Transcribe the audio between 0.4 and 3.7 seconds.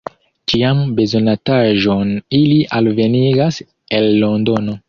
Ĉian bezonataĵon ili alvenigas